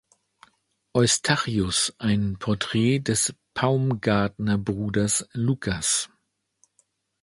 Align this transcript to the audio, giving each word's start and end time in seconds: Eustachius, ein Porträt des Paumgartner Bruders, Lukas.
Eustachius, 0.95 1.93
ein 1.99 2.37
Porträt 2.39 3.01
des 3.01 3.35
Paumgartner 3.53 4.57
Bruders, 4.57 5.27
Lukas. 5.33 6.09